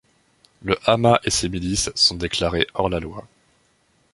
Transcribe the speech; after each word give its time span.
Le 0.63 0.79
Hamas 0.89 1.19
et 1.25 1.29
ses 1.29 1.47
milices 1.47 1.91
sont 1.93 2.15
déclarés 2.15 2.65
hors-la-loi. 2.73 3.23